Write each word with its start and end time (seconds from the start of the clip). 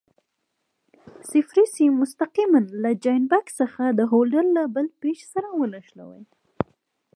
صفري 1.29 1.65
سیم 1.73 1.91
مستقیماً 2.03 2.59
له 2.83 2.89
جاینټ 3.03 3.25
بکس 3.31 3.53
څخه 3.61 3.83
د 3.89 3.99
هولډر 4.11 4.45
له 4.57 4.63
بل 4.75 4.85
پېچ 5.01 5.19
سره 5.33 5.47
ونښلوئ. 5.59 6.23